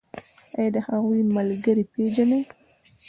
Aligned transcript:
ایا 0.57 0.69
د 0.75 0.77
هغوی 0.87 1.21
ملګري 1.35 1.83
پیژنئ؟ 1.93 2.43